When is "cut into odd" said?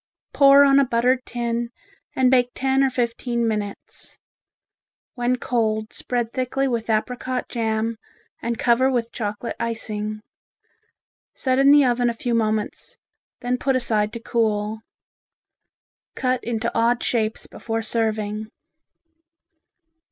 16.15-17.03